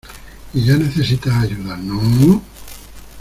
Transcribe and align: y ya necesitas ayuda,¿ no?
y 0.55 0.63
ya 0.65 0.75
necesitas 0.77 1.35
ayuda,¿ 1.43 1.75
no? 1.77 2.41